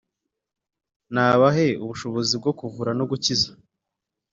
[1.13, 3.51] nabahe ubushobozi bwo kuvura no gukiza,